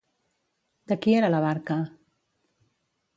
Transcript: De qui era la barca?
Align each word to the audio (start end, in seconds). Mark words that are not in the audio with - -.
De 0.91 0.97
qui 1.03 1.13
era 1.17 1.29
la 1.33 1.41
barca? 1.45 1.77